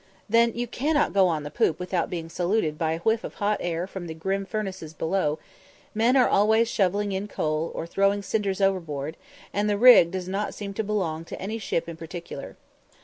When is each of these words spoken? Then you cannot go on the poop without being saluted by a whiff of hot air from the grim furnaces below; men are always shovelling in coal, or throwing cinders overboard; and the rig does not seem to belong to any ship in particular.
Then 0.27 0.53
you 0.55 0.65
cannot 0.65 1.13
go 1.13 1.27
on 1.27 1.43
the 1.43 1.51
poop 1.51 1.79
without 1.79 2.09
being 2.09 2.27
saluted 2.27 2.75
by 2.75 2.93
a 2.93 2.99
whiff 3.01 3.23
of 3.23 3.35
hot 3.35 3.59
air 3.61 3.85
from 3.85 4.07
the 4.07 4.15
grim 4.15 4.47
furnaces 4.47 4.95
below; 4.95 5.37
men 5.93 6.15
are 6.17 6.27
always 6.27 6.67
shovelling 6.67 7.11
in 7.11 7.27
coal, 7.27 7.71
or 7.75 7.85
throwing 7.85 8.23
cinders 8.23 8.61
overboard; 8.61 9.15
and 9.53 9.69
the 9.69 9.77
rig 9.77 10.09
does 10.09 10.27
not 10.27 10.55
seem 10.55 10.73
to 10.73 10.83
belong 10.83 11.23
to 11.25 11.39
any 11.39 11.59
ship 11.59 11.87
in 11.87 11.97
particular. 11.97 12.57